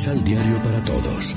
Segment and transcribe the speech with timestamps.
[0.00, 1.36] Misal Diario para Todos.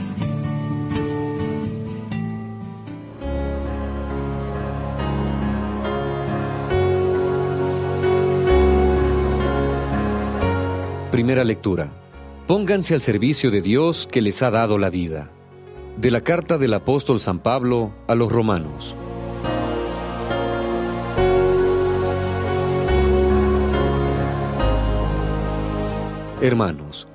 [11.12, 11.92] Primera lectura.
[12.48, 15.30] Pónganse al servicio de Dios que les ha dado la vida.
[15.98, 18.96] De la carta del apóstol San Pablo a los romanos.
[26.40, 27.10] Hermanos,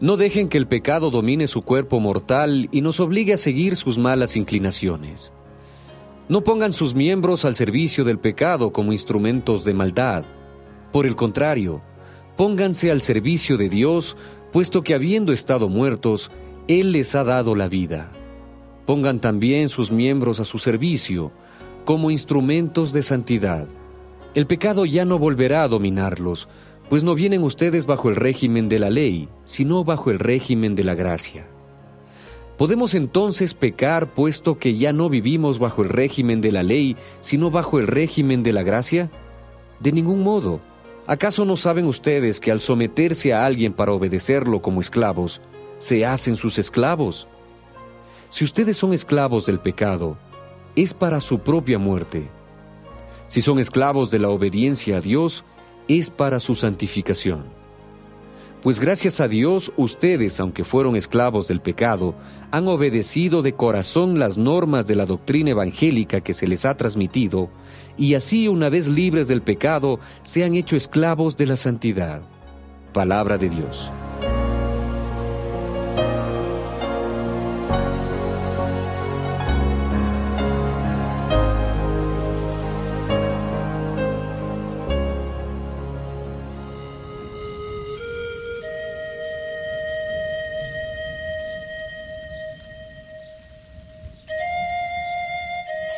[0.00, 3.98] no dejen que el pecado domine su cuerpo mortal y nos obligue a seguir sus
[3.98, 5.32] malas inclinaciones.
[6.28, 10.24] No pongan sus miembros al servicio del pecado como instrumentos de maldad.
[10.90, 11.82] Por el contrario,
[12.36, 14.16] pónganse al servicio de Dios,
[14.52, 16.30] puesto que habiendo estado muertos,
[16.66, 18.10] Él les ha dado la vida.
[18.86, 21.30] Pongan también sus miembros a su servicio,
[21.84, 23.66] como instrumentos de santidad.
[24.34, 26.48] El pecado ya no volverá a dominarlos,
[26.90, 30.82] pues no vienen ustedes bajo el régimen de la ley, sino bajo el régimen de
[30.82, 31.46] la gracia.
[32.58, 37.52] ¿Podemos entonces pecar puesto que ya no vivimos bajo el régimen de la ley, sino
[37.52, 39.08] bajo el régimen de la gracia?
[39.78, 40.60] De ningún modo.
[41.06, 45.40] ¿Acaso no saben ustedes que al someterse a alguien para obedecerlo como esclavos,
[45.78, 47.28] se hacen sus esclavos?
[48.30, 50.18] Si ustedes son esclavos del pecado,
[50.74, 52.28] es para su propia muerte.
[53.28, 55.44] Si son esclavos de la obediencia a Dios,
[55.98, 57.44] es para su santificación.
[58.62, 62.14] Pues gracias a Dios ustedes, aunque fueron esclavos del pecado,
[62.50, 67.48] han obedecido de corazón las normas de la doctrina evangélica que se les ha transmitido,
[67.96, 72.20] y así una vez libres del pecado, se han hecho esclavos de la santidad.
[72.92, 73.90] Palabra de Dios.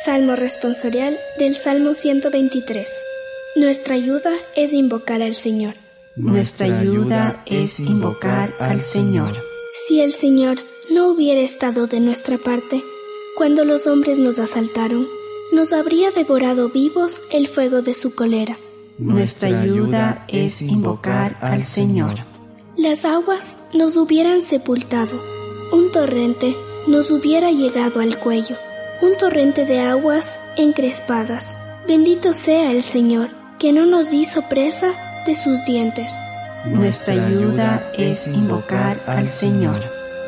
[0.03, 2.89] Salmo responsorial del Salmo 123.
[3.55, 5.75] Nuestra ayuda es invocar al Señor.
[6.17, 9.31] Nuestra ayuda es invocar al Señor.
[9.73, 10.57] Si el Señor
[10.91, 12.83] no hubiera estado de nuestra parte,
[13.37, 15.07] cuando los hombres nos asaltaron,
[15.53, 18.57] nos habría devorado vivos el fuego de su cólera.
[18.97, 22.25] Nuestra ayuda es invocar al Señor.
[22.75, 25.23] Las aguas nos hubieran sepultado,
[25.71, 28.57] un torrente nos hubiera llegado al cuello
[29.01, 31.57] un torrente de aguas encrespadas.
[31.87, 34.93] Bendito sea el Señor, que no nos hizo presa
[35.25, 36.13] de sus dientes.
[36.65, 39.81] Nuestra ayuda es invocar al Señor.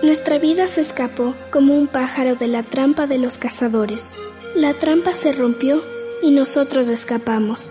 [0.03, 4.13] Nuestra vida se escapó como un pájaro de la trampa de los cazadores.
[4.55, 5.81] La trampa se rompió
[6.21, 7.67] y nosotros escapamos.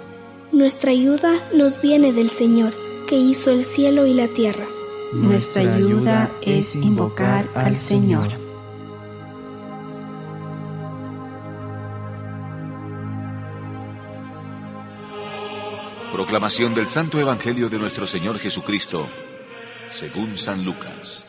[0.50, 2.72] Nuestra ayuda nos viene del Señor,
[3.08, 4.64] que hizo el cielo y la tierra.
[5.12, 8.43] Nuestra ayuda es invocar al Señor.
[16.14, 19.08] Proclamación del Santo Evangelio de nuestro Señor Jesucristo,
[19.90, 21.26] según San Lucas.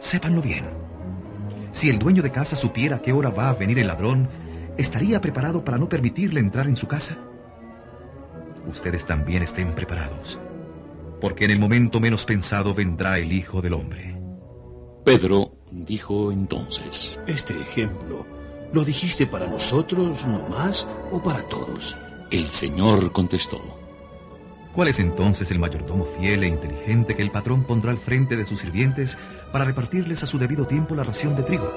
[0.00, 0.68] Sépanlo bien.
[1.70, 4.28] Si el dueño de casa supiera a qué hora va a venir el ladrón,
[4.76, 7.16] ¿estaría preparado para no permitirle entrar en su casa?
[8.66, 10.40] Ustedes también estén preparados,
[11.20, 14.20] porque en el momento menos pensado vendrá el Hijo del Hombre.
[15.04, 18.37] Pedro dijo entonces, Este ejemplo
[18.72, 21.96] ¿Lo dijiste para nosotros nomás o para todos?
[22.30, 23.58] El Señor contestó.
[24.74, 28.44] ¿Cuál es entonces el mayordomo fiel e inteligente que el patrón pondrá al frente de
[28.44, 29.16] sus sirvientes
[29.52, 31.72] para repartirles a su debido tiempo la ración de trigo?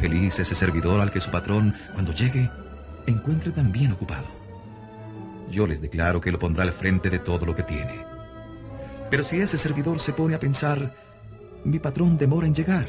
[0.00, 2.50] Feliz ese servidor al que su patrón, cuando llegue,
[3.06, 4.26] encuentre tan bien ocupado.
[5.48, 8.04] Yo les declaro que lo pondrá al frente de todo lo que tiene.
[9.10, 10.92] Pero si ese servidor se pone a pensar,
[11.64, 12.88] mi patrón demora en llegar,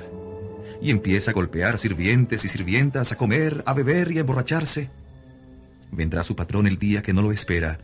[0.82, 4.90] y empieza a golpear sirvientes y sirvientas, a comer, a beber y a emborracharse.
[5.92, 7.80] Vendrá su patrón el día que no lo espera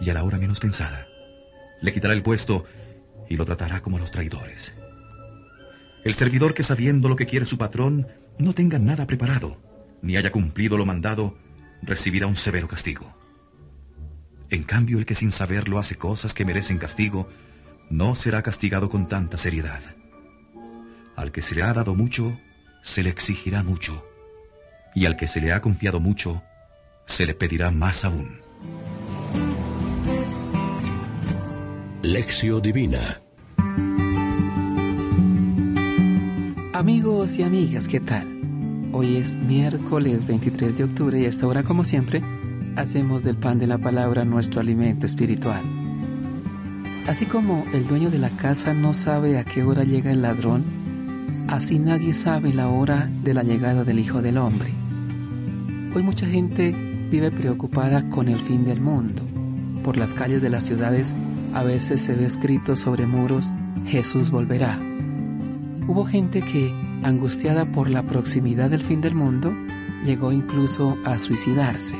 [0.00, 1.08] y a la hora menos pensada.
[1.80, 2.64] Le quitará el puesto
[3.28, 4.74] y lo tratará como a los traidores.
[6.04, 8.06] El servidor que sabiendo lo que quiere su patrón
[8.38, 9.60] no tenga nada preparado,
[10.02, 11.36] ni haya cumplido lo mandado,
[11.82, 13.16] recibirá un severo castigo.
[14.50, 17.28] En cambio, el que sin saberlo hace cosas que merecen castigo,
[17.90, 19.82] no será castigado con tanta seriedad.
[21.16, 22.38] Al que se le ha dado mucho,
[22.82, 24.06] se le exigirá mucho.
[24.94, 26.42] Y al que se le ha confiado mucho,
[27.06, 28.38] se le pedirá más aún.
[32.02, 33.20] Lección Divina
[36.74, 38.26] Amigos y amigas, ¿qué tal?
[38.92, 42.20] Hoy es miércoles 23 de octubre y a esta hora, como siempre,
[42.76, 45.62] hacemos del pan de la palabra nuestro alimento espiritual.
[47.08, 50.75] Así como el dueño de la casa no sabe a qué hora llega el ladrón,
[51.48, 54.72] así nadie sabe la hora de la llegada del Hijo del Hombre.
[55.94, 56.74] Hoy mucha gente
[57.10, 59.22] vive preocupada con el fin del mundo.
[59.82, 61.14] Por las calles de las ciudades
[61.54, 63.46] a veces se ve escrito sobre muros,
[63.86, 64.78] Jesús volverá.
[65.86, 69.54] Hubo gente que, angustiada por la proximidad del fin del mundo,
[70.04, 71.96] llegó incluso a suicidarse.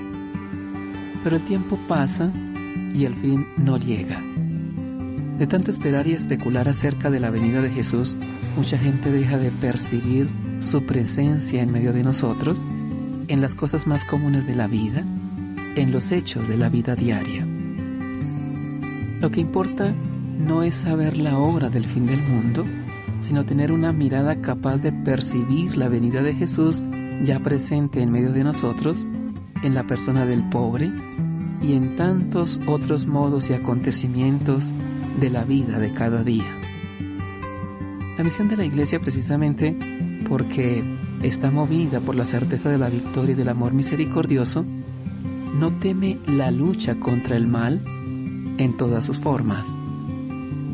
[1.22, 2.32] Pero el tiempo pasa
[2.94, 4.20] y el fin no llega.
[5.38, 8.16] De tanto esperar y especular acerca de la venida de Jesús,
[8.56, 10.30] mucha gente deja de percibir
[10.60, 12.64] su presencia en medio de nosotros,
[13.28, 15.04] en las cosas más comunes de la vida,
[15.76, 17.46] en los hechos de la vida diaria.
[19.20, 19.94] Lo que importa
[20.38, 22.64] no es saber la obra del fin del mundo,
[23.20, 26.82] sino tener una mirada capaz de percibir la venida de Jesús
[27.24, 29.06] ya presente en medio de nosotros,
[29.62, 30.90] en la persona del pobre
[31.62, 34.72] y en tantos otros modos y acontecimientos
[35.20, 36.60] de la vida de cada día.
[38.18, 39.76] La misión de la iglesia precisamente
[40.28, 40.82] porque
[41.22, 44.64] está movida por la certeza de la victoria y del amor misericordioso,
[45.58, 47.82] no teme la lucha contra el mal
[48.58, 49.66] en todas sus formas.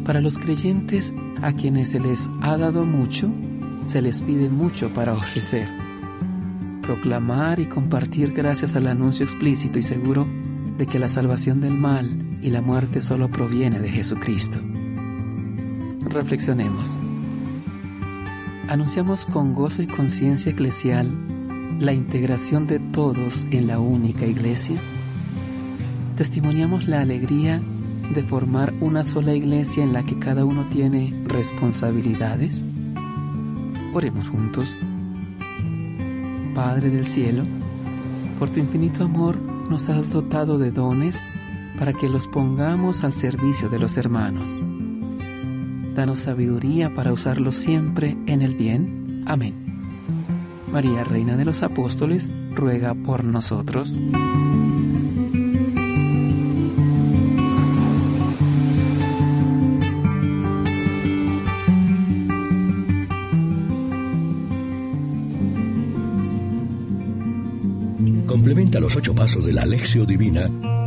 [0.04, 3.32] Para los creyentes a quienes se les ha dado mucho,
[3.86, 5.68] se les pide mucho para ofrecer.
[6.82, 10.26] Proclamar y compartir gracias al anuncio explícito y seguro
[10.78, 14.58] de que la salvación del mal y la muerte solo proviene de Jesucristo.
[16.00, 16.98] Reflexionemos.
[18.68, 21.10] Anunciamos con gozo y conciencia eclesial
[21.78, 24.76] la integración de todos en la única iglesia.
[26.16, 27.62] Testimoniamos la alegría
[28.14, 32.64] de formar una sola iglesia en la que cada uno tiene responsabilidades.
[33.94, 34.72] Oremos juntos.
[36.54, 37.44] Padre del cielo,
[38.38, 39.38] por tu infinito amor
[39.70, 41.18] nos has dotado de dones
[41.78, 44.50] para que los pongamos al servicio de los hermanos.
[45.94, 49.24] Danos sabiduría para usarlos siempre en el bien.
[49.26, 49.54] Amén.
[50.72, 53.98] María, Reina de los Apóstoles, ruega por nosotros.
[68.26, 70.48] Complementa los ocho pasos de la Alexio Divina